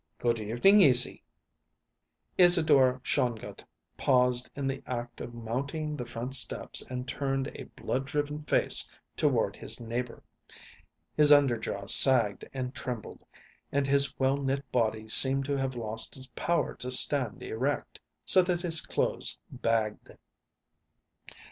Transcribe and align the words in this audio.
"Good 0.17 0.39
evening, 0.39 0.81
Izzy." 0.81 1.21
Isadora 2.35 2.99
Shongut 3.03 3.63
paused 3.97 4.49
in 4.55 4.65
the 4.65 4.81
act 4.87 5.21
of 5.21 5.35
mounting 5.35 5.95
the 5.95 6.05
front 6.05 6.33
steps 6.33 6.81
and 6.89 7.07
turned 7.07 7.49
a 7.53 7.65
blood 7.75 8.07
driven 8.07 8.41
face 8.45 8.89
toward 9.15 9.55
his 9.55 9.79
neighbor. 9.79 10.23
His 11.15 11.31
under 11.31 11.55
jaw 11.55 11.85
sagged 11.85 12.49
and 12.51 12.73
trembled, 12.73 13.23
and 13.71 13.85
his 13.85 14.17
well 14.17 14.37
knit 14.37 14.71
body 14.71 15.07
seemed 15.07 15.45
to 15.45 15.55
have 15.59 15.75
lost 15.75 16.17
its 16.17 16.29
power 16.35 16.73
to 16.77 16.89
stand 16.89 17.43
erect, 17.43 17.99
so 18.25 18.41
that 18.41 18.61
his 18.61 18.81
clothes 18.81 19.37
bagged. 19.51 20.17